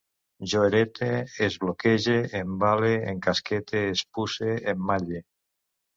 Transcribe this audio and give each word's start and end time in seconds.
Jo 0.53 0.61
herete, 0.67 1.09
esbroquelle, 1.47 2.17
embale, 2.41 2.91
encasquete, 3.15 3.85
espuce, 3.93 4.53
emmalle 4.75 5.27